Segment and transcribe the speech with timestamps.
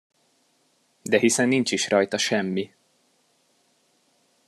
[1.01, 2.73] De hiszen nincs is rajta semmi!